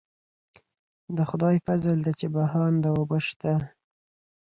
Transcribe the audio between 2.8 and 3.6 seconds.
اوبه شته.